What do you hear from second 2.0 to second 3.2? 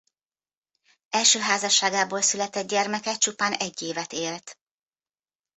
született gyermeke